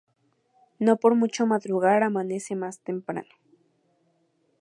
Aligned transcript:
No 0.79 0.97
por 0.97 1.13
mucho 1.13 1.45
madrugar 1.45 2.01
amanece 2.01 2.55
más 2.55 2.79
temprano 2.79 3.29